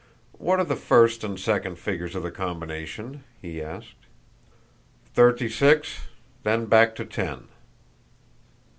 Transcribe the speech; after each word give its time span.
"What 0.39 0.57
are 0.59 0.63
the 0.65 0.75
first 0.75 1.23
and 1.23 1.39
second 1.39 1.77
figures 1.77 2.15
of 2.15 2.23
the 2.23 2.31
combination?" 2.31 3.23
he 3.39 3.61
asked. 3.61 4.07
"Thirty 5.13 5.47
six, 5.47 6.07
then 6.41 6.65
back 6.65 6.95
to 6.95 7.05
ten." 7.05 7.49